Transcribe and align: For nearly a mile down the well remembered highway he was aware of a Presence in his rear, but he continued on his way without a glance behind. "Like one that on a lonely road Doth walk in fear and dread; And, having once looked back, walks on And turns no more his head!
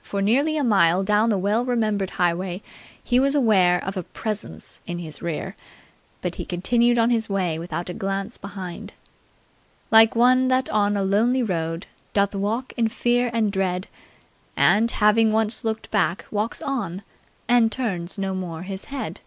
For 0.00 0.22
nearly 0.22 0.56
a 0.56 0.64
mile 0.64 1.02
down 1.04 1.28
the 1.28 1.36
well 1.36 1.62
remembered 1.62 2.08
highway 2.16 2.62
he 3.04 3.20
was 3.20 3.34
aware 3.34 3.84
of 3.84 3.98
a 3.98 4.02
Presence 4.02 4.80
in 4.86 4.98
his 4.98 5.20
rear, 5.20 5.56
but 6.22 6.36
he 6.36 6.46
continued 6.46 6.98
on 6.98 7.10
his 7.10 7.28
way 7.28 7.58
without 7.58 7.90
a 7.90 7.92
glance 7.92 8.38
behind. 8.38 8.94
"Like 9.90 10.16
one 10.16 10.48
that 10.48 10.70
on 10.70 10.96
a 10.96 11.02
lonely 11.02 11.42
road 11.42 11.86
Doth 12.14 12.34
walk 12.34 12.72
in 12.78 12.88
fear 12.88 13.28
and 13.34 13.52
dread; 13.52 13.88
And, 14.56 14.90
having 14.90 15.32
once 15.32 15.62
looked 15.64 15.90
back, 15.90 16.24
walks 16.30 16.62
on 16.62 17.02
And 17.46 17.70
turns 17.70 18.16
no 18.16 18.32
more 18.34 18.62
his 18.62 18.86
head! 18.86 19.20